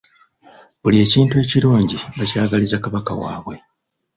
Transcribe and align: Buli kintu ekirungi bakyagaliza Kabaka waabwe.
Buli 0.81 0.97
kintu 1.13 1.33
ekirungi 1.43 1.97
bakyagaliza 2.17 2.81
Kabaka 2.83 3.11
waabwe. 3.21 3.55